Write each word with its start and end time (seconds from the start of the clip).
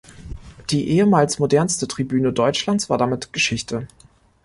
Die 0.71 0.89
ehemals 0.89 1.37
modernste 1.37 1.87
Tribüne 1.87 2.33
Deutschlands 2.33 2.89
war 2.89 2.97
damit 2.97 3.33
Geschichte. 3.33 3.87